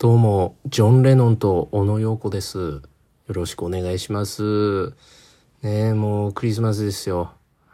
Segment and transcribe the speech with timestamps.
[0.00, 2.58] どうも、ジョン・レノンと小野洋子です。
[2.58, 2.80] よ
[3.28, 4.94] ろしくお願いします。
[5.60, 7.32] ねえ、もうクリスマスですよ。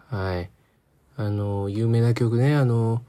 [0.09, 0.51] はい。
[1.17, 3.05] あの、有名な曲ね、あの、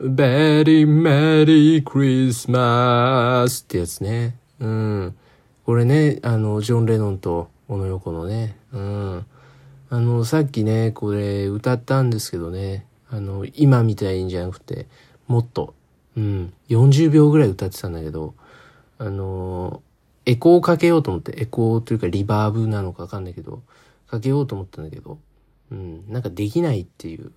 [0.00, 4.38] Very Merry Christmas ってやつね。
[4.60, 5.16] うん。
[5.64, 8.56] これね、あの、ジョン・レノンと小野洋子のね。
[8.72, 9.26] うん。
[9.90, 12.86] あの、さっきね、これ歌ったんですけどね。
[13.10, 14.86] あの、今みたいにじゃなくて、
[15.26, 15.74] もっと、
[16.18, 18.34] うん、40秒ぐらい歌ってたんだけど、
[18.98, 19.88] あのー
[20.28, 23.62] エコーをかけようと思って、エコーというかリバーブなのかわかんないけど、
[24.06, 25.18] かけようと思ったんだけど、
[25.72, 27.32] うん、なんかできないっていう、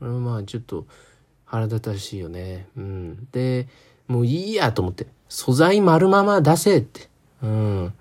[0.00, 0.24] うん。
[0.24, 0.86] まあちょっと
[1.44, 2.66] 腹立たしいよね。
[2.78, 3.28] うん。
[3.30, 3.68] で、
[4.06, 7.10] もういいやと思って、素材丸まま出せって、
[7.42, 7.92] うん、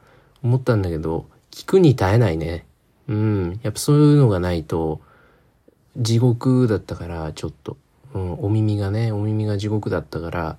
[0.41, 2.66] 思ったんだけど、聞くに耐えないね。
[3.09, 3.59] うん。
[3.61, 5.02] やっぱそういうのがないと、
[5.98, 7.75] 地獄だったから、ちょっと。
[8.17, 10.58] うん、お耳がね、お耳が地獄だったから、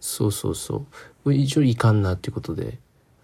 [0.00, 0.86] そうそうそう。
[1.24, 2.78] これ一応いかんなっていうことで、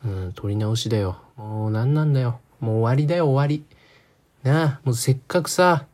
[0.05, 1.17] うん、取り直しだよ。
[1.37, 2.41] もうなんなんだよ。
[2.61, 3.65] もう終わりだよ、終わり。
[4.43, 5.87] なあ、もうせっかくさ、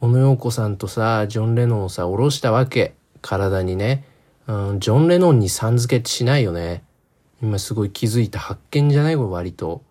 [0.00, 2.94] 小野洋子さんとさ、ジョン・レノンをさ、下ろしたわけ。
[3.22, 4.04] 体にね。
[4.46, 6.84] うん、ジョン・レノンにさん付けってしないよね。
[7.42, 9.16] 今すごい気づいた発見じゃない？
[9.16, 9.82] これ割と。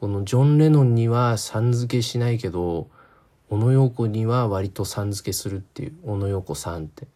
[0.00, 2.88] このジョン・レノンにはさん付けしないけど、
[3.48, 7.06] 小野洋子には割とさん付けするっていう、小野洋子さんって。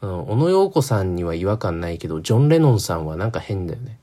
[0.00, 3.98] うん、小野洋子さんには違和感ないけど、ジョン・レノンさんはなんか変だよね。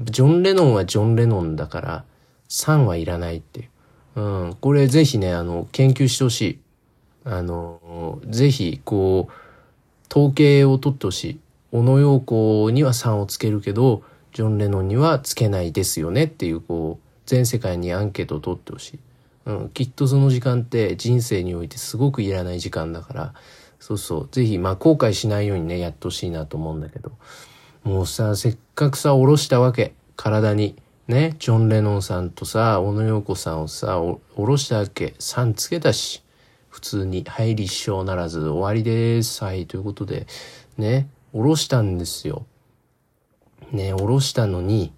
[0.00, 2.04] ジョン・レノンはジョン・レノンだから、
[2.48, 3.64] さんはいらないってい
[4.16, 4.20] う。
[4.20, 6.58] うん、これぜひね、あの、研究してほしい。
[7.24, 9.32] あの、ぜひ、こう、
[10.10, 11.40] 統計を取ってほしい。
[11.72, 18.98] 小野洋子には3をつけるけど、ジョン・レノンにはつけないですよねっていう、こう、全世界にアンケートを取ってほしい。
[19.46, 23.34] うん、きっとその時間って人生においてすごくいらない時間だから、
[23.78, 27.12] そうそう、ぜひ、まあ後悔しないようにね、やってほしいなと思うんだけど。
[27.84, 29.94] もうさ、せっかくさ、おろしたわけ。
[30.16, 30.76] 体に。
[31.06, 35.14] ね、ジョン・レノンさんとさ、小野洋子さんをさ、おろしたわけ。
[35.20, 36.24] 3つけたし。
[36.68, 39.44] 普通に、はい、立証ならず、終わりです。
[39.44, 40.26] はい、ということで、
[40.76, 42.44] ね、おろしたんですよ。
[43.70, 44.92] ね、おろしたのに、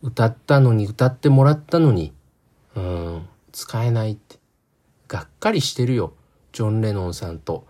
[0.00, 2.12] 歌ったのに、歌ってもらったのに、
[2.76, 4.38] うん、使えないって。
[5.08, 6.14] がっかりしてるよ。
[6.52, 7.66] ジョン・レノンさんと、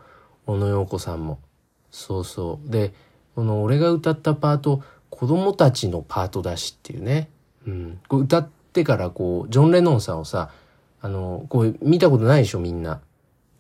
[0.46, 1.38] 小野洋子さんも。
[1.90, 2.70] そうそう。
[2.70, 2.94] で、
[3.34, 7.28] この俺が歌ったパート、子供たちのパートだしっていうね。
[7.66, 8.00] うん。
[8.08, 10.50] こう歌ってからこう、ジョン・レノンさんをさ、
[11.00, 13.00] あの、こう見たことないでしょ、みんな。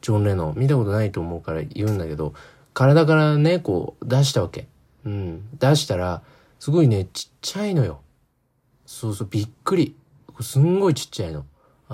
[0.00, 0.54] ジョン・レノン。
[0.56, 2.34] 見たことないと思うから言うんだけど、
[2.74, 4.66] 体からね、こう出したわけ。
[5.04, 5.48] うん。
[5.58, 6.22] 出したら、
[6.58, 8.00] すごいね、ちっちゃいのよ。
[8.86, 9.96] そうそう、びっくり。
[10.40, 11.44] すんごいちっちゃいの。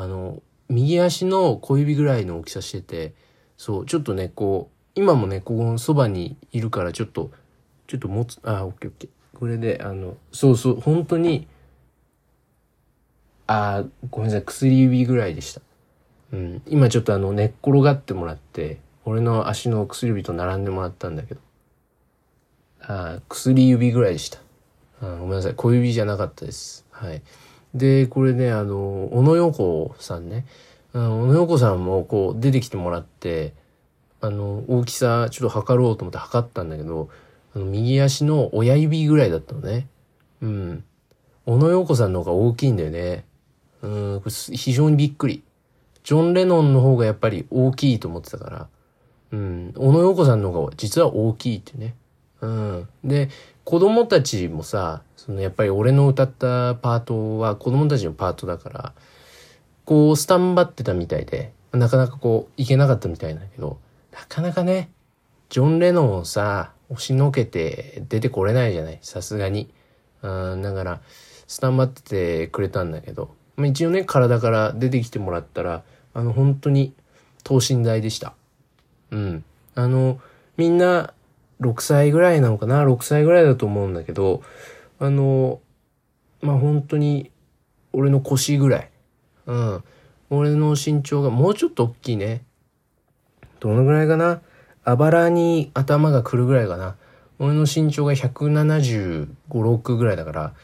[0.00, 3.14] あの、右足の小指ぐらいの大きさしてて、
[3.56, 7.32] そう、ちょっとね、こう、今もね、ここのそばにいるから、ちょっと、
[7.88, 9.38] ちょっと持つ、あ、オッケーオッケー。
[9.38, 11.48] これで、あの、そうそう、本当に、
[13.48, 15.62] あ、ごめんなさい、薬指ぐらいでした。
[16.32, 21.40] うん、今ちょっとあの、寝っ転がってもらって、俺の足の薬指と並んでもらったんだけど、
[22.82, 24.38] あ、薬指ぐらいでした。
[25.00, 26.86] あごめんなさい、小指じゃなかったです。
[26.90, 27.22] はい。
[27.74, 30.46] で、これね、あの、小野洋子さんね、
[30.94, 33.52] あの小野洋子さんもこう出てきてもらって、
[34.20, 37.08] あの、大きさちょっと測ろうと思って測ったんだけど、
[37.54, 39.86] あの右足の親指ぐらいだったのね。
[40.42, 40.84] うん。
[41.46, 43.24] 小野洋子さんの方が大きいんだよね。
[43.82, 45.42] うん、これ非常にびっくり。
[46.04, 48.68] ジョン・レノンの方がやっぱり大きいと思ってたから、
[49.32, 51.94] うん、小野洋子さんの方が実は大きいってね。
[52.40, 52.88] うん。
[53.04, 53.28] で、
[53.68, 58.94] 子供たちもさ、そのやっぱり俺の歌ったパートは子供たちのパートだから、
[59.84, 63.78] こうスタンバってたみたいで、なかなかこういけなかったみたいだけど、
[64.10, 64.88] なかなかね、
[65.50, 69.68] ジョン・レノンをさ、押しのけて出てこれないじゃないさすがに。
[70.22, 71.00] うん、だから、
[71.46, 75.82] スタンバっててくれたんだけど、まあ、一応ね、体から出てきてもらったら、
[76.14, 76.94] あの、本当に
[77.44, 78.32] 等身大でした。
[79.10, 79.44] うん。
[79.74, 80.20] あの、
[80.56, 81.12] みんな、
[81.60, 84.42] 6歳ぐらいなのかな ?6 歳ぐらいだと思うんだけど、
[84.98, 85.60] あの、
[86.40, 87.30] まあ、本当に、
[87.92, 88.90] 俺の腰ぐらい。
[89.46, 89.84] うん。
[90.30, 92.44] 俺の身長がもうちょっと大きいね。
[93.60, 94.40] どのぐらいかな？
[94.84, 96.96] あばらに頭が来るぐらいかな。
[97.38, 100.54] 俺の身長が175、6ぐらいだから、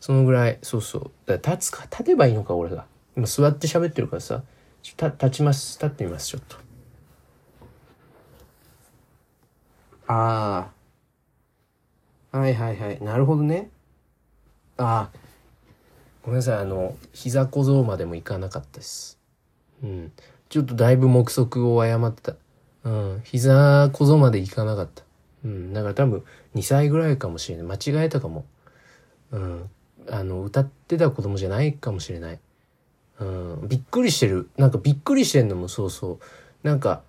[0.00, 1.10] そのぐらい、そうそう。
[1.26, 2.84] だ立つか、立てばいいのか、俺が。
[3.16, 4.42] 今座って喋ってるからさ。
[4.82, 5.78] ち立ちます。
[5.78, 6.56] 立ってみます、ちょっと。
[10.06, 10.70] あ
[12.32, 12.38] あ。
[12.38, 13.02] はいはいはい。
[13.02, 13.70] なるほどね。
[14.76, 15.18] ああ。
[16.22, 16.58] ごめんなさい。
[16.58, 19.18] あの、膝小僧までもいかなかったです。
[19.82, 20.12] うん。
[20.48, 22.36] ちょっとだいぶ目測を誤ってた。
[22.84, 23.20] うん。
[23.24, 25.04] 膝小僧までいかなかった。
[25.44, 25.72] うん。
[25.72, 26.24] だから多分
[26.54, 27.66] 2歳ぐらいかもしれない。
[27.66, 28.44] 間違えたかも。
[29.30, 29.70] うん。
[30.10, 32.38] あの、歌ってた子供じゃないかもしれない。
[33.20, 33.68] うん。
[33.68, 34.50] びっくりしてる。
[34.56, 36.18] なんかびっくりしてんのもそうそ
[36.64, 36.66] う。
[36.66, 37.02] なんか、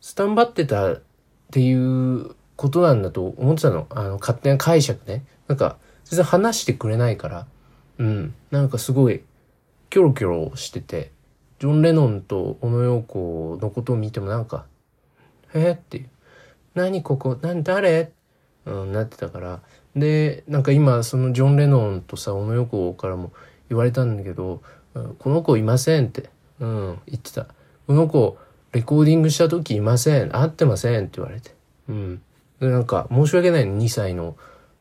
[0.00, 0.98] スタンバってた
[1.52, 3.86] っていうことなんだと思ってたの。
[3.90, 5.26] あの、勝手な解釈ね。
[5.48, 7.46] なんか、全然話してくれないから。
[7.98, 8.34] うん。
[8.50, 9.22] なんかすごい、
[9.90, 11.12] キョロキョロしてて、
[11.58, 14.64] ジョン・レノンと小野洋子のことを見てもなんか、
[15.52, 16.08] えっていう。
[16.74, 18.12] 何ここ何誰？
[18.64, 19.60] うん、なってたから。
[19.94, 23.30] で、なんか今、そのジョン・レノンとさ、小野洋子からも
[23.68, 24.62] 言われたんだけど、
[24.94, 27.46] うんこの子いませんって、うん、言ってた。
[27.86, 28.38] この子、
[28.72, 30.30] レコーディングした時いません。
[30.30, 31.54] 会ってませんって言われて。
[31.88, 32.22] うん。
[32.58, 34.36] で、なんか、申し訳ないの、2歳の、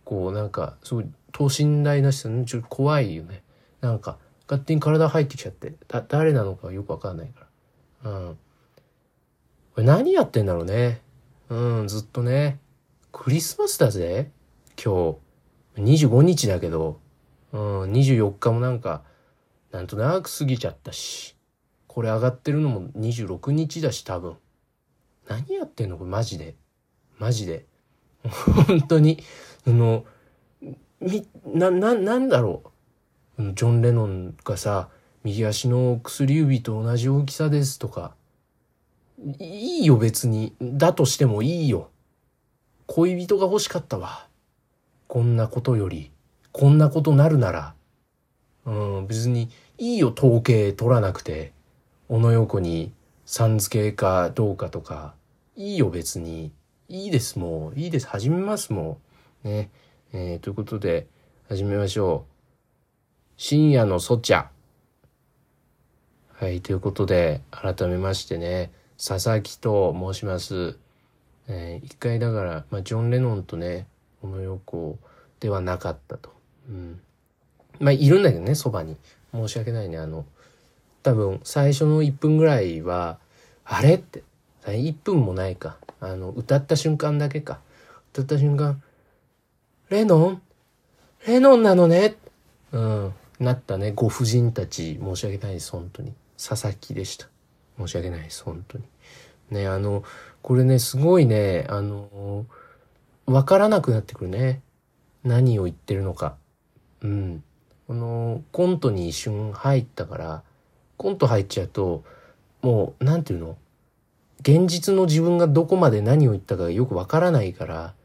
[0.06, 3.44] こう、なんか、すごい、等身大な人、ちょっと怖いよね。
[3.82, 4.18] なんか、
[4.48, 7.48] 勝手に体入ってきちゃって、だ、誰なのかよくわかんないか
[8.04, 8.12] ら。
[8.12, 8.38] うん。
[9.74, 11.02] これ何やってんだろうね。
[11.50, 12.60] うん、ずっとね。
[13.12, 14.32] クリスマスだぜ。
[14.82, 15.18] 今
[15.76, 15.82] 日。
[15.82, 17.00] 25日だけど。
[17.52, 19.04] うん、24日もなんか、
[19.72, 21.36] なんとなく過ぎちゃったし。
[21.94, 24.38] これ上がってるのも26日だし、多分。
[25.28, 25.98] 何やってんの？
[25.98, 26.56] これマジで。
[27.20, 27.66] マジで。
[28.66, 29.22] 本当に、
[29.68, 30.06] あの、
[31.02, 32.64] み、な、な、なんだろ
[33.38, 33.42] う。
[33.42, 34.88] ジョン・レノンがさ、
[35.26, 38.16] 右足の薬指と同じ大きさですとか。
[39.40, 40.56] いいよ別に。
[40.62, 41.90] だとしてもいいよ。
[42.88, 44.30] 恋人が欲しかったわ。
[45.10, 46.10] こんなことより、
[46.54, 47.74] こんなことなるなら。
[48.66, 48.72] う
[49.02, 51.52] ん、別にいいよ統計取らなくて。
[52.12, 52.92] 小野洋子に
[53.26, 55.14] さん付けかどうかとか。
[55.56, 56.52] いいよ別に。
[56.90, 57.80] いいですもう。
[57.80, 58.08] いいです。
[58.08, 59.00] 始めますも
[59.46, 59.48] う。
[59.48, 59.70] ね。
[60.12, 61.08] えー、ということで、
[61.48, 62.34] 始めましょう。
[63.38, 64.48] 深夜のソチャ。
[66.34, 70.78] はい、ということで、改めましてね、佐々木と申します。
[71.48, 73.88] えー一回だから、まあ、ジョン・レノンとね、
[74.22, 75.00] 小野洋子
[75.40, 76.34] ではなかったと。
[76.68, 77.00] うん。
[77.80, 78.98] まあ、いるんだけどね、そばに。
[79.32, 80.26] 申し訳ないね、あの、
[81.04, 83.18] 多分、最初の1分ぐらいは、
[83.66, 84.24] あれって、
[84.66, 85.78] 1分もないか。
[86.00, 87.60] あの、歌った瞬間だけか。
[88.14, 88.82] 歌った瞬間、
[89.90, 90.42] レノン？
[91.28, 92.16] レノンなのね？
[92.72, 93.14] うん。
[93.40, 96.14] なったね、ご婦人たち、申し訳ないです、本当に。
[96.38, 97.28] 佐々木でした。
[97.78, 98.84] 申し訳ないです、本当に。
[99.50, 100.04] ね、あの、
[100.42, 102.46] これね、すごいね、あの、
[103.26, 104.62] わからなくなってくるね。
[105.24, 106.36] 何を言ってるのか。
[107.02, 107.44] うん。
[107.88, 110.44] この、コントに一瞬入ったから、
[111.02, 112.04] コント入っちゃうと、
[112.62, 113.58] もう、なんていうの？
[114.42, 117.96] 現実の自分がどこまで何を言ったかよくわからないから、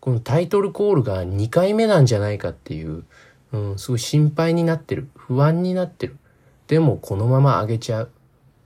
[0.00, 3.04] このタイトルコールが2回目なんじゃないかっていう、
[3.52, 5.08] うん、すごい心配になってる。
[5.16, 6.18] 不安になってる。
[6.66, 8.10] でもこのまま上げちゃう。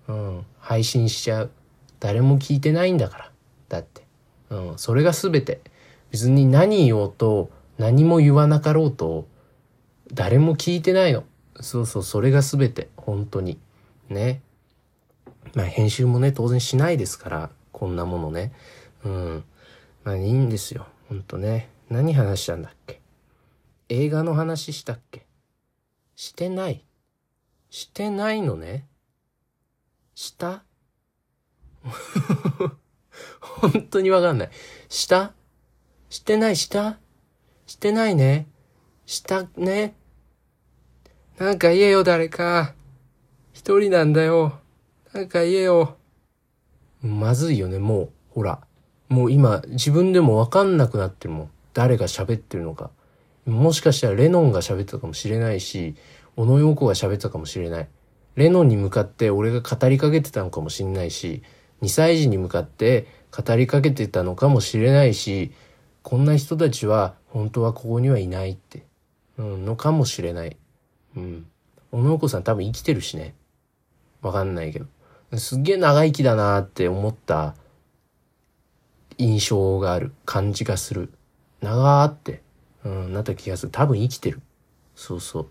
[0.08, 1.50] うん、配信しちゃう。
[2.00, 3.30] 誰も聞いてないんだから。
[3.68, 4.02] だって。
[4.50, 5.60] うん、それが全て。
[6.10, 9.28] 別に何言おうと、何も言わなかろうと、
[10.12, 11.22] 誰も聞いてないの。
[11.60, 12.88] そうそう、それが全て。
[12.96, 13.58] 本当に。
[14.08, 14.42] ね。
[15.54, 18.52] まあ編集もね、当然しないですから、こんなものね。
[19.04, 19.44] うん。
[20.04, 20.86] まあいいんですよ。
[21.08, 21.70] ほんとね。
[21.88, 23.00] 何話したんだっけ？
[23.88, 25.26] 映画の話したっけ？
[26.16, 26.84] してない。
[27.70, 28.86] してないのね。
[30.14, 30.64] した？
[33.40, 34.50] 本当にわかんない。
[34.88, 35.32] した？
[36.10, 36.98] してないした？
[37.66, 38.46] してないね。
[39.06, 39.94] したね。
[41.38, 42.74] なんか言えよ誰か。
[43.58, 44.60] 一人なんだよ。
[45.12, 45.96] なんか言えよ。
[47.02, 48.10] まずいよね、もう。
[48.30, 48.60] ほら。
[49.08, 51.50] もう今、自分でもわかんなくなってるもん。
[51.74, 52.90] 誰が喋ってるのか。
[53.46, 55.96] もしかしたらレノンが喋ってたかもしれないし、
[56.36, 57.88] 小野洋子が喋ってたかもしれない。
[58.36, 61.42] レノンに向かって俺が語りかけてたのかもしれないし、
[61.82, 65.50] 2歳児に向かって語りかけてたのかもしれないし、
[66.04, 68.86] こんな人たちは本当はここにはいないって、
[69.36, 70.56] うん、のかもしれない。
[71.16, 71.46] うん。
[71.90, 73.34] 小野洋子さん多分生きてるしね。
[74.22, 74.86] わかんないけど。
[75.36, 77.54] すっげえ長生きだなって思った
[79.18, 80.12] 印象がある。
[80.24, 81.12] 感じがする。
[81.60, 82.42] 長ーって、
[82.84, 83.72] うん、なった気がする。
[83.72, 84.40] 多分生きてる。
[84.94, 85.48] そうそ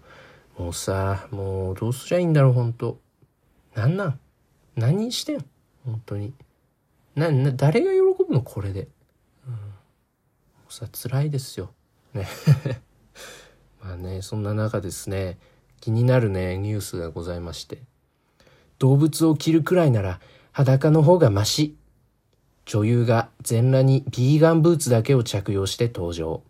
[0.57, 0.63] う。
[0.63, 2.99] もうさ、もうどうすりゃいいんだろう、ほんと。
[3.75, 4.19] なんなん？
[4.75, 5.45] 何してん？
[5.85, 6.33] 本当に。
[7.15, 8.41] な、な、誰が喜ぶの？
[8.41, 8.87] これで。
[9.47, 9.57] うん。
[10.69, 11.73] さ、辛いですよ。
[12.13, 12.27] ね。
[13.83, 15.37] まあね、そんな中ですね、
[15.79, 17.83] 気になるね、ニュースがございまして。
[18.79, 20.19] 動物を着るくらいなら
[20.51, 21.75] 裸の方がマシ。
[22.65, 26.41] 女優が全裸にビーガンブーツだけを着用して登場。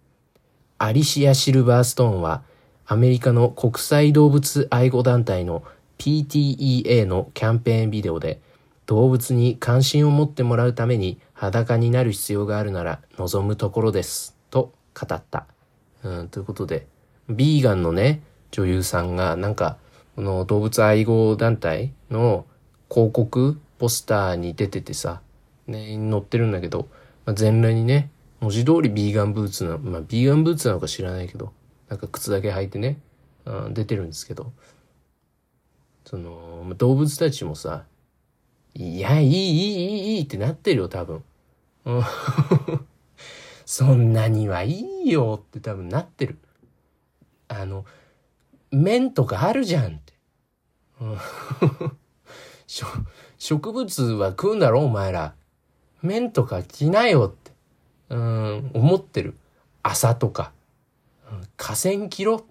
[0.80, 2.44] アリシア・シルバーストーンは
[2.86, 5.64] アメリカの国際動物愛護団体の
[5.98, 8.40] PTEA のキャンペーンビデオで
[8.86, 14.36] 動物に関心を持ってもらうために裸になる必要があるなら望むところです。
[14.50, 15.46] と語った。
[16.04, 16.88] うん、ということで、
[17.30, 19.78] ビーガンのね、女優さんがなんか、
[20.18, 22.48] この動物愛護団体の
[22.90, 25.22] 広告ポスターに出ててさ、
[25.68, 26.88] ね、載ってるんだけど、
[27.28, 28.10] まあ、全裸にね、
[28.40, 31.54] 文字通りビーガンブーツな、まあビーガンブーツなのか知らないけど、
[31.88, 32.98] なんか靴だけ履いてね、
[33.46, 34.52] うん、出てるんですけど、
[36.04, 37.84] そのま、動物たちもさ、
[38.74, 41.24] いや、いい、いい、いい、いいってなってるよ、多分。
[43.68, 46.40] そんなにはいいよって多分なってる。
[47.50, 47.86] あの、
[48.72, 50.14] 麺とかあるじゃんって。
[53.38, 55.36] 植物は食うんだろお前ら。
[56.02, 57.52] 麺とか着なよって。
[58.10, 59.38] うん、思ってる。
[59.84, 60.52] 朝とか。
[61.56, 62.46] 河川着ろ。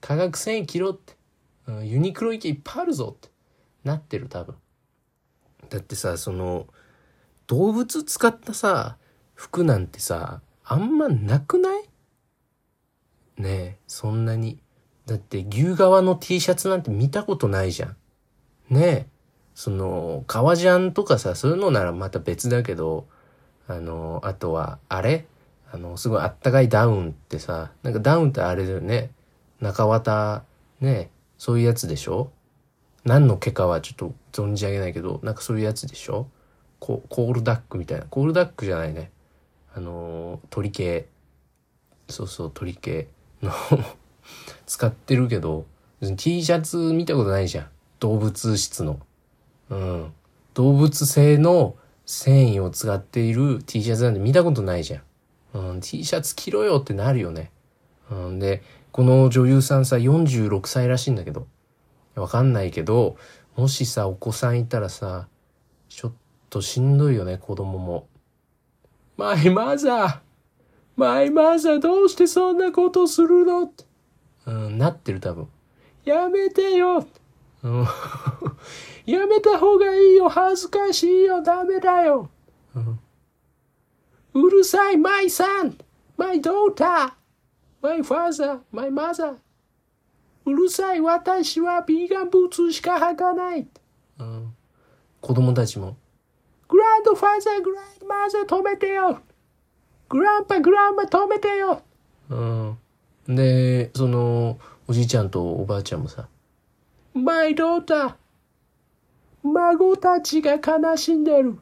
[0.00, 1.16] 化学繊維着ろって。
[1.66, 3.30] うん、ユニクロ池いっぱいあるぞって。
[3.84, 4.56] なってる多分。
[5.68, 6.66] だってさ、その、
[7.46, 8.98] 動物使ったさ、
[9.34, 11.82] 服なんてさ、あんまなくない？
[13.36, 14.60] ねえ、そんなに。
[15.06, 17.96] だって牛革の T シャツなんて見たことないじゃん。
[18.70, 19.06] ねえ。
[19.54, 23.06] その、革ジャンとかさ、そういうのならまた別だけど、
[23.68, 25.26] あの、あとは、あれ？
[25.72, 29.10] あの、すごいあったかいダウンってさ、なんかダウンってあれだよね。
[29.60, 30.44] 中綿、
[30.80, 32.30] ねそういうやつでしょ？
[33.04, 36.28] 何の毛かはちょっと存じ上げないけど、なんかそういうやつでしょ？
[36.78, 38.04] ココールダックみたいな。
[38.06, 39.10] コールダックじゃないね。
[39.74, 41.08] あの鳥系。
[42.08, 43.08] そうそう、鳥系
[43.42, 43.52] の
[44.66, 45.66] 使ってるけど、
[46.16, 47.68] T シャツ見たことないじゃん。
[48.00, 49.00] 動物質の。
[49.70, 50.12] うん。
[50.54, 55.02] 動物性の繊維を使っている T シャツなんて見たことないじゃん。
[55.70, 57.50] うん、T シャツ着ろよってなるよね。
[58.10, 61.46] うん、で、この女優さんさ、46歳らしいんだけど。
[62.14, 63.16] わかんないけど、
[63.56, 65.28] もしさ、お子さんいたらさ、
[65.88, 66.12] ちょっ
[66.50, 68.06] としんどいよね、子供も。
[69.16, 70.18] マイマザー
[70.96, 73.64] マイマザーどうしてそんなことするの？
[73.64, 73.85] って。
[74.46, 75.48] うん、なってる多分。
[76.04, 77.06] やめてよ、
[77.62, 77.86] うん、
[79.06, 80.28] やめた方がいいよ。
[80.28, 81.42] 恥ずかしいよ。
[81.42, 82.30] ダメだよ、
[82.74, 83.00] うん、
[84.34, 85.76] うるさいマイさん。
[86.16, 87.12] マイドーター。
[87.82, 88.60] マイファーザー。
[88.70, 89.36] マイマザー。
[90.46, 93.66] うるさい私はビーガンブーツしか履かない、
[94.20, 94.54] うん、
[95.20, 95.96] 子供たちも。
[96.68, 99.18] グランドファーザーグランドマザー止めてよ。
[100.08, 101.82] グランパグランマ止めてよ。
[102.30, 102.78] うん
[103.28, 106.28] で、その、おじいちゃんとおばあちゃんもさ、
[107.14, 108.16] マイドータ
[109.42, 111.58] 孫たちが悲しんでる。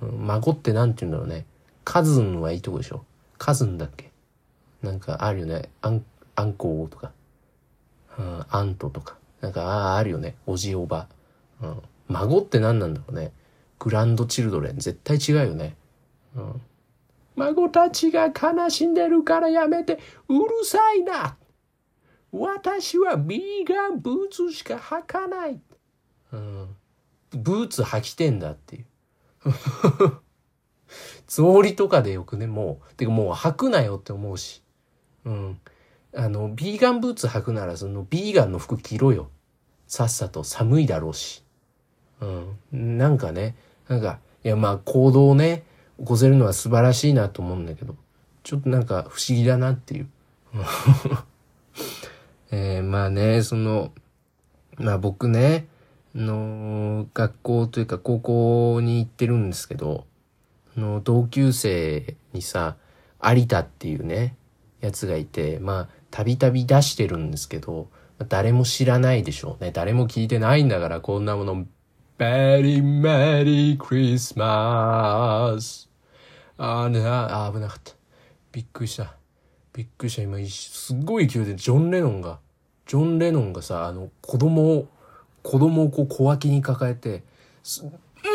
[0.00, 1.46] 孫ってなんて言うんだろうね。
[1.84, 3.04] カズンはいいとこでしょ。
[3.38, 4.10] カズンだっけ？
[4.82, 5.68] なんかあるよね。
[5.82, 6.04] アン、
[6.36, 7.12] アンコウとか。
[8.18, 9.16] うん、アントとか。
[9.40, 10.36] なんか、ああ、あるよね。
[10.46, 11.08] おじおば。
[11.62, 11.82] うん。
[12.08, 13.32] 孫って何なんだろうね。
[13.78, 14.74] グランドチルドレン。
[14.76, 15.76] 絶対違うよね。
[16.36, 16.60] うん。
[17.36, 21.36] 孫たちが悲しんでるからやめて、うるさいな。
[22.32, 25.60] 私はビーガンブーツしか履かない。
[26.32, 26.76] うん、
[27.30, 28.86] ブーツ履きてんだっていう。
[31.26, 32.94] つもりとかでよくね、もう。
[32.94, 34.62] てかもう履くなよって思うし。
[35.24, 35.60] うん。
[36.14, 39.30] あの、ビーガンブーツ履くならそのビーガンの服着ろよ。
[39.86, 41.44] さっさと寒いだろうし。
[42.20, 42.98] うん。
[42.98, 43.56] なんかね、
[43.88, 45.64] なんか、いやまあ行動ね、
[46.00, 47.94] 起こせるのは素晴らしいなと思うんだけど、
[48.42, 50.08] ちょっとなんか不思議だなっていう。
[52.50, 53.92] えー、まあね、その、
[54.78, 55.68] まあ僕ね、
[56.14, 60.06] の、学校というか高校に行ってるんですけど、
[60.76, 62.76] の同級生にさ、
[63.22, 64.36] 有田っていうね、
[64.80, 67.88] やつがいて、まあ、たびたび出してるんですけど、
[68.28, 69.70] 誰も知らないでしょうね。
[69.70, 71.66] 誰も聞いてないんだから、こんなもの。
[72.18, 75.89] ベリーメリークリスマス。
[76.62, 77.94] あーね、ああ、危なかった。
[78.52, 79.14] びっくりした。
[79.72, 80.22] びっくりした。
[80.22, 82.38] 今、すっごい勢いでジョン・レノンが、
[82.86, 84.88] ジョン・レノンがさ、あの、子供を、
[85.42, 87.22] 子供をこう小脇に抱えて、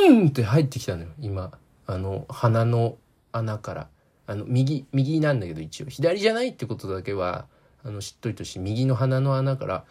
[0.10, 1.52] うんって入ってきたのよ、今。
[1.86, 2.98] あの、鼻の
[3.32, 3.88] 穴から。
[4.26, 5.86] あの、右、右なんだけど一応。
[5.86, 7.46] 左じゃないってことだけは、
[7.84, 8.60] あの、知っといてほしい。
[8.60, 9.86] 右の鼻の穴から、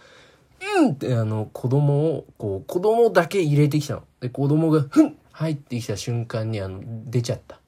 [0.79, 4.03] うんってあの、子供を、こう、子供だけ入れてきたの。
[4.19, 7.61] で、子供が、ふん入ってきた瞬間に、あの、出ちゃった。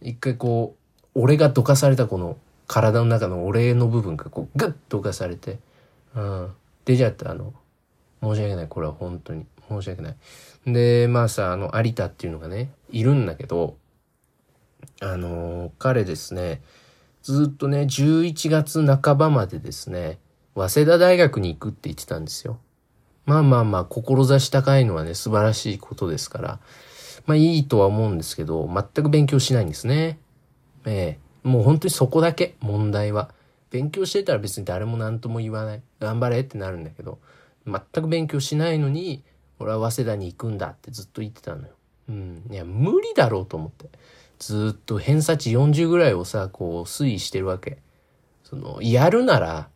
[0.00, 0.76] 一回こ
[1.14, 2.36] う、俺がどかされたこの
[2.66, 5.58] 体の中の俺の部分がこうグッとどかされて、
[6.14, 6.52] うん、
[6.84, 7.54] 出ちゃった、あの、
[8.22, 8.68] 申し訳ない。
[8.68, 9.46] これは本当に。
[9.68, 10.16] 申し訳ない。
[10.66, 13.76] で、まあさ、あの、有田っていうのがね、いるんだけど、
[15.00, 16.62] あの彼ですね、
[17.22, 20.18] ずっとね、11月半ばまでですね、
[20.54, 22.58] 早稲田大学に行くって言ってたんですよ。
[23.26, 26.60] まあまあまあ、志高いのはね、素晴らしいことですから、
[27.26, 30.18] まあいいとは思うんですけど、全く勉強しないんですね。
[30.84, 33.30] ええもう本当にそこだけ、問題は。
[33.70, 35.82] 勉強してたら別に誰も何とも言わない。
[36.00, 37.18] 頑張れってなるんだけど、
[37.66, 39.22] 全く勉強しないのに、
[39.60, 41.68] 俺は早稲田に行くんだってずっと言ってたのよ。
[42.08, 42.42] うん。
[42.50, 43.88] いや、無理だろうと思って。
[44.38, 47.78] ずっと偏差値40ぐらいをさ、こう推移してるわけ。
[48.42, 49.68] その、やるなら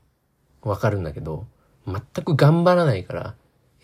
[0.62, 1.46] わかるんだけど、
[1.86, 3.34] 全く頑張らないから、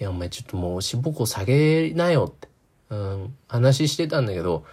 [0.00, 2.48] いや、お前ちょっともう志望校下げなよって、
[2.90, 4.64] うん、話してたんだけど、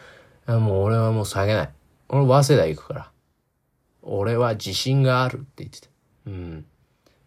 [0.47, 1.69] もう俺はもう下げない。
[2.09, 3.11] 俺、早稲田行くから。
[4.01, 5.87] 俺は自信があるって言ってた。
[6.27, 6.65] うん。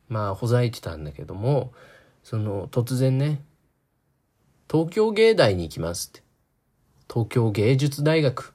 [0.08, 1.72] まあ、ほざいてたんだけども、
[2.22, 3.42] その、突然ね、
[4.70, 6.22] 東京芸大に行きますって。
[7.08, 8.52] 東京芸術大学。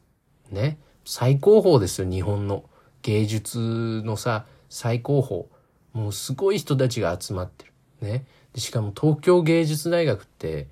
[0.52, 0.78] ね。
[1.06, 2.66] 最高峰ですよ、日本の。
[3.02, 5.26] 芸術のさ、最高
[5.94, 6.04] 峰。
[6.04, 7.74] もうすごい人たちが集まってる。
[8.02, 8.26] ね。
[8.56, 10.68] しかも東京芸術大学って、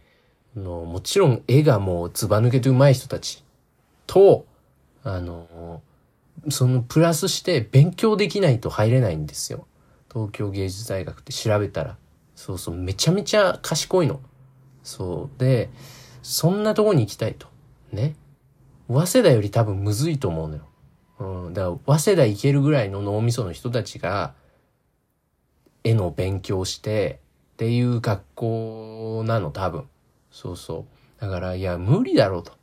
[0.60, 3.44] のもちろん絵がもうずば抜けて上手い人たち
[4.06, 4.46] と、
[5.04, 5.82] あの、
[6.50, 9.68] そのプラスして勉強できないと入れないんですよ。
[10.12, 11.98] 東京芸術大学って調べたら。
[12.36, 14.22] そうそう、めちゃめちゃ賢いの。
[14.84, 15.40] そう。
[15.40, 15.70] で、
[16.24, 17.48] そんなとこに行きたいと。
[17.92, 18.16] ね。
[18.88, 20.64] 早稲田より多分むずいと思うのよ。
[21.20, 21.54] うん。
[21.54, 24.34] だから、早稲田行けるぐらいの脳みその人たちが、
[25.84, 27.20] 絵の勉強して
[27.54, 29.88] っていう学校なの多分。
[30.32, 30.86] そうそ
[31.20, 31.22] う。
[31.22, 32.54] だから、いや、無理だろうと。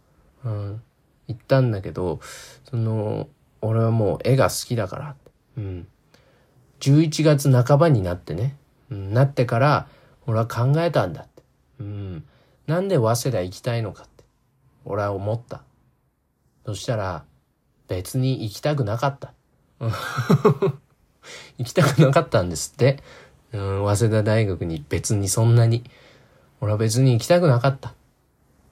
[0.45, 0.83] うん。
[1.29, 2.21] 言ったんだけど、
[2.69, 3.29] その、
[3.61, 5.17] 俺はもう絵が好きだから。
[5.59, 5.89] うん。
[6.81, 8.57] 11月半ばになってね。
[8.91, 9.89] うん、なってから、
[10.27, 11.43] 俺は考えたんだって。
[11.81, 12.25] うん。
[12.67, 14.25] なんで早稲田行きたいのかって。
[14.85, 15.63] 俺は思った。
[16.65, 17.25] そしたら、
[17.89, 19.33] 別に行きたくなかった。
[21.59, 23.03] 行きたくなかったんですって。
[23.53, 25.85] うん、早稲田大学に別にそんなに。
[26.61, 27.95] 俺は別に行きたくなかった。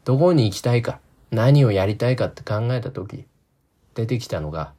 [0.04, 1.00] どこに行きたいか、
[1.30, 3.26] 何をやりたいかって考えた時、
[3.94, 4.72] 出てきたのが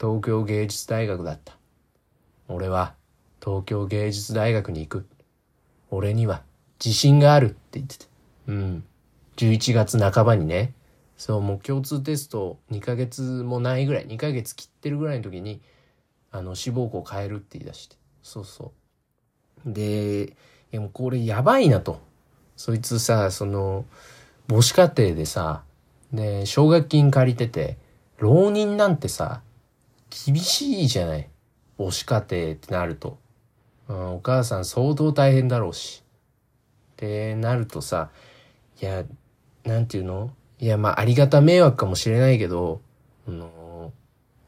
[0.00, 1.56] 東京芸術大学だった。
[2.48, 2.94] 俺は
[3.42, 5.06] 東京芸術大学に行く。
[5.90, 6.42] 俺には
[6.84, 8.06] 自信があるって言ってて。
[8.46, 8.84] うん。
[9.36, 10.72] 11月半ばにね、
[11.16, 15.60] そう、もう共通テスト2ヶ月もないぐらい、2ヶ月切ってるぐらいの時に、
[16.30, 17.96] あの、志望校変えるって言い出して。
[18.22, 18.72] そうそ
[19.66, 19.72] う。
[19.72, 20.34] で、い
[20.72, 22.00] やもうこれやばいなと。
[22.58, 23.84] そいつさ、その、
[24.48, 25.62] 母子家庭でさ、
[26.12, 27.78] で、奨学金借りてて、
[28.18, 29.42] 浪人なんてさ、
[30.26, 31.28] 厳しいじゃない。
[31.78, 33.16] 母子家庭ってなると。
[33.86, 36.02] うん、お母さん相当大変だろうし。
[36.94, 38.10] ってなるとさ、
[38.82, 39.04] いや、
[39.62, 40.32] なんていうの？
[40.58, 42.80] いや、まあ、ありがた迷惑かもしれないけど、
[43.28, 43.92] あの、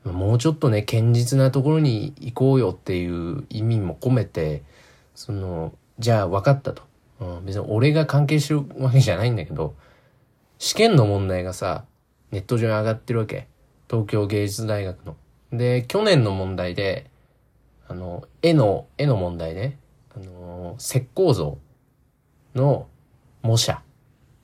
[0.03, 4.65] もうちょっとね、堅実なところに行こうよっていう意味も込めて、
[5.15, 6.90] その、じゃあ分かったと。
[7.21, 9.75] うん、別に俺が関係してるわけじゃないんだけど、
[10.59, 11.85] 試験の問題がさ、
[12.31, 13.47] ネット上に上がってるわけ。
[13.89, 15.17] 東京芸術大学の。
[15.53, 17.11] で、去年の問題で、
[17.89, 19.79] あの、絵の、絵の問題ね。
[20.15, 21.59] あの、石膏像
[22.55, 22.87] の
[23.43, 23.83] 模写、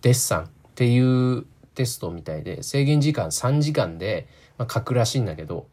[0.03, 4.27] デッサンっていうテストみたいで、制限時間3時間で、
[4.59, 5.69] まあ、書くらしいんだけど、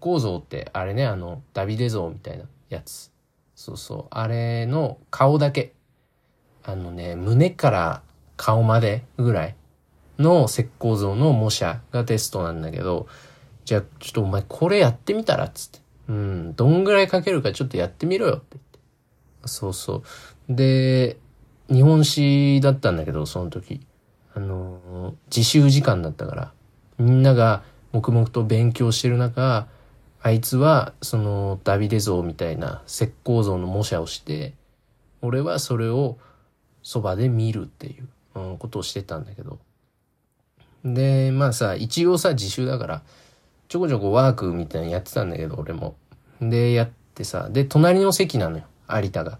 [0.00, 3.10] 構造ってあれね、あの、ダビデ像みたいなやつ。
[3.54, 4.06] そうそう。
[4.10, 5.72] あれの顔だけ。
[6.68, 8.02] あのね、胸から
[8.36, 9.56] 顔までぐらい
[10.18, 13.06] の石膏像の模写がテストなんだけど、
[13.64, 15.78] じゃあちょっとお前これやってみたらっつって。
[16.08, 18.78] うん、どんぐらい書けるかちょっとやってみろよって言って。
[19.46, 20.02] そうそ
[20.50, 20.54] う。
[20.54, 21.16] で、
[21.70, 23.80] 日本史だったんだけど、その時。
[24.34, 26.52] あの、自習時間だったから、
[26.98, 29.68] みんなが黙々と勉強してる中、
[30.20, 34.52] あいつはそのダビデ像みたいな石膏像の模写をして、
[35.22, 36.18] 俺はそれを
[36.88, 39.58] そばで見るっていう、うん、ことをしてたんだけど。
[40.86, 43.02] で、まあさ、一応さ、自習だから、
[43.68, 45.96] ちょこちょこワークみたいなのやってたんだけど、俺も。
[46.40, 49.38] で、やってさ、で、隣の席なのよ、有田が。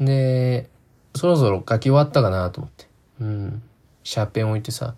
[0.00, 0.70] で、
[1.14, 2.86] そろそろ書き終わったかなと思って。
[3.20, 3.62] うん。
[4.02, 4.94] シャーペン置いてさ、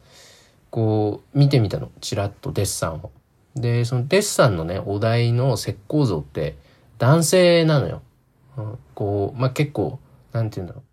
[0.71, 1.91] こう、見てみたの。
[2.01, 3.11] チラッとデッサンを。
[3.57, 6.55] で、そのデッサンのね、お題の石膏像って
[6.99, 8.03] 男性なのよ。
[8.57, 9.99] うん、こう、まあ、結構、
[10.33, 10.92] なんて言うんだろう。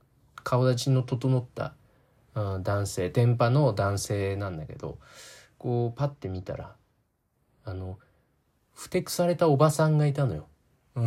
[0.49, 1.75] 顔立ちの整った、
[2.33, 4.97] 男性、電波の男性なんだけど、
[5.59, 6.75] こう、パッて見たら、
[7.65, 7.99] あの、
[8.73, 10.47] ふてくされたおばさんがいたのよ。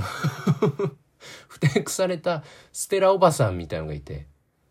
[1.48, 4.28] ふてくされたステラおばさんみたいのがいて。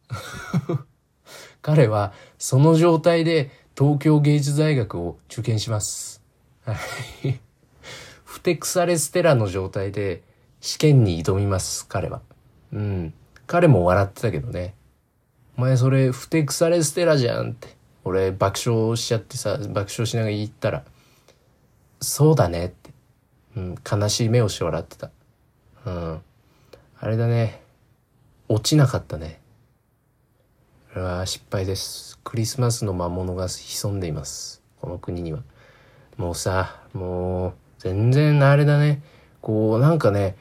[1.62, 6.24] 彼はその状態で東京芸術大学を受験します。
[8.24, 10.24] ふてくされステラの状態で
[10.62, 12.22] 試験に挑みます、彼は。
[12.72, 13.14] うん。
[13.52, 14.76] 彼も笑ってたけどね。
[15.58, 17.76] お前それふてくされステラじゃんって。
[18.06, 20.86] 俺爆笑しちゃってさ、爆笑しながら言ったら、
[22.00, 22.92] そうだねって。
[23.58, 25.12] うん、悲しい目をして笑ってた。
[25.86, 26.22] うん。
[26.98, 27.62] あれだね。
[28.48, 29.42] 落ちなかったね。
[30.94, 32.20] これは失敗です。
[32.24, 34.64] クリスマスの魔物が潜んでいます。
[34.80, 35.40] この国には。
[36.16, 39.02] もうさ、もう、全然あれだね。
[39.42, 40.38] こう、なんかね、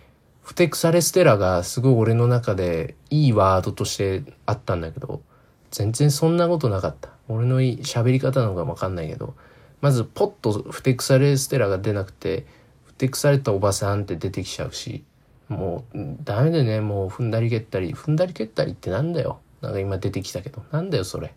[0.50, 5.22] フテクサレステラがすごい俺の中でいいワードとしてあったんだけど、
[5.70, 7.10] 全然そんなことなかった。
[7.28, 9.36] 俺の喋り方なのかもわかんないけど、
[9.80, 12.46] まずポッとフテクサレステラが出なくて、
[12.84, 15.04] ふてくされたおばさんって出てきちゃうし、
[15.48, 19.38] もうダメでね、もう踏んだり蹴ったり、踏んだり蹴ったりってなんだよ。
[19.60, 21.32] なんか今出てきたけど、なんだよそれ。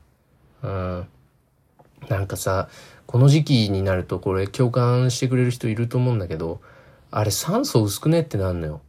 [0.64, 1.08] うん。
[2.10, 2.68] なんかさ、
[3.06, 6.62] この時期になるとこれ共感してくれる人いると思うんだけど、
[7.12, 8.82] あれ酸素薄くねってなんのよ。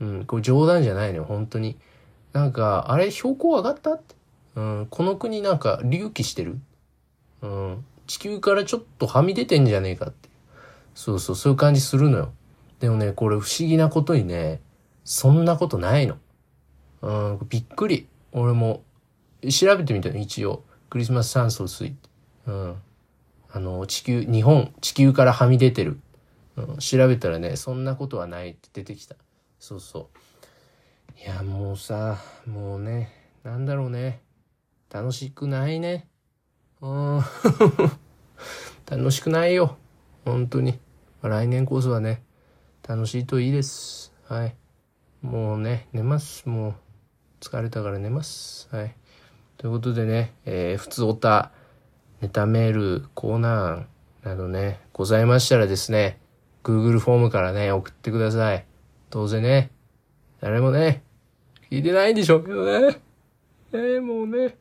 [0.00, 1.78] うん、これ冗談じゃないのよ、本当に。
[2.32, 3.94] なんか、あれ標高上がった？
[3.94, 4.14] って。
[4.56, 6.58] うん、この国なんか隆起してる？
[7.42, 10.28] うん、地球からちょっとはみ出てんじゃねえかって。
[10.94, 12.32] そうそう、そういう感じするのよ。
[12.80, 14.60] でもね、これ不思議なことにね、
[15.04, 16.16] そんなことないの。
[17.02, 18.06] うん、びっくり。
[18.32, 18.82] 俺も、
[19.50, 20.64] 調べてみたの、一応。
[20.90, 22.08] クリスマス酸素薄いって。
[22.46, 22.76] うん。
[23.50, 26.00] あの、地球、日本、地球からはみ出てる。
[26.56, 29.16] うん、調べたらね、そんなことはないって出てきた。
[29.66, 30.10] そうそ
[31.18, 31.20] う。
[31.20, 33.10] いや、もうさ、もうね、
[33.42, 34.22] なんだろうね。
[34.92, 36.08] 楽しくないね。
[36.80, 37.20] うん。
[38.88, 39.76] 楽しくないよ。
[40.24, 40.78] 本当に。
[41.20, 42.22] まあ来年こそはね、
[42.86, 44.14] 楽しいといいです。
[44.28, 44.54] はい。
[45.20, 46.48] もうね、寝ます。
[46.48, 46.74] もう、
[47.40, 48.68] 疲れたから寝ます。
[48.70, 48.94] はい。
[49.56, 51.50] ということでね、えー、普通おた、
[52.20, 56.20] ネタメール、コーナーなどね、ございましたらですね、
[56.62, 58.64] Google フォームからね、送ってください。
[59.10, 59.70] どうせね、
[60.40, 61.02] 誰もね、
[61.70, 63.00] 聞いてないんでしょうけどね。
[63.72, 64.56] えー、もうね。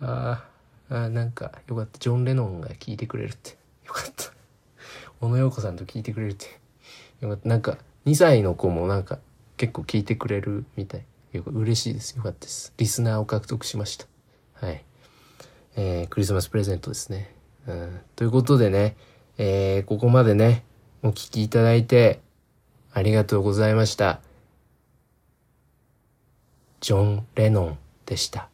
[0.00, 0.44] あ
[0.88, 1.98] あ、あなんか、よかった。
[1.98, 3.50] ジョン・レノンが聞いてくれるって。
[3.86, 4.32] よかった。
[5.20, 6.46] 小野洋子さんと聞いてくれるって。
[7.20, 7.48] よかった。
[7.48, 9.18] なんか、2歳の子もなんか、
[9.56, 11.04] 結構聞いてくれるみたい。
[11.32, 12.16] よく嬉しいです。
[12.16, 12.72] よかったです。
[12.76, 14.06] リスナーを獲得しました。
[14.54, 14.84] はい。
[15.76, 17.34] えー、クリスマスプレゼントですね。
[17.66, 18.96] うん、ということでね、
[19.38, 20.64] えー、ここまでね、
[21.02, 22.20] お聞きいただいて、
[22.94, 24.20] ありがとうございました。
[26.80, 28.51] ジョン・レノンでした。